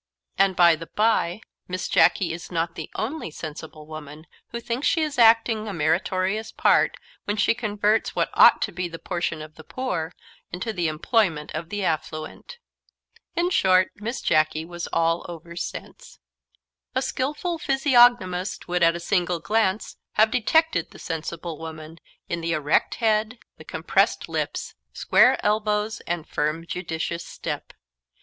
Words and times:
And, 0.35 0.55
by 0.55 0.75
the 0.75 0.87
bye, 0.87 1.41
Miss 1.67 1.87
Jacky 1.87 2.33
is 2.33 2.51
not 2.51 2.73
the 2.73 2.89
only 2.95 3.29
sensible 3.29 3.85
woman 3.85 4.25
who 4.47 4.59
thinks 4.59 4.87
she 4.87 5.03
is 5.03 5.19
acting 5.19 5.67
a 5.67 5.73
meritorious 5.73 6.51
part 6.51 6.97
when 7.25 7.37
she 7.37 7.53
converts 7.53 8.15
what 8.15 8.31
ought 8.33 8.63
to 8.63 8.71
be 8.71 8.87
the 8.87 8.97
portion 8.97 9.43
of 9.43 9.53
the 9.57 9.63
poor 9.63 10.11
into 10.51 10.73
the 10.73 10.87
employment 10.87 11.51
of 11.51 11.69
the 11.69 11.83
affluent. 11.83 12.57
In 13.35 13.51
short, 13.51 13.91
Miss 13.97 14.21
Jacky 14.23 14.65
was 14.65 14.87
all 14.87 15.23
over 15.29 15.55
sense. 15.55 16.17
A 16.95 17.01
skilful 17.03 17.59
physiognomist 17.59 18.67
would, 18.67 18.81
at 18.81 18.95
a 18.95 18.99
single 18.99 19.39
glance, 19.39 19.97
have 20.13 20.31
detected 20.31 20.89
the 20.89 20.97
sensible 20.97 21.59
woman, 21.59 21.99
in 22.27 22.41
the 22.41 22.53
erect 22.53 22.95
head, 22.95 23.37
the 23.59 23.63
compressed 23.63 24.27
lips, 24.27 24.73
square 24.93 25.37
elbows, 25.45 25.99
and 26.07 26.27
firm 26.27 26.65
judicious 26.65 27.23
step. 27.23 27.73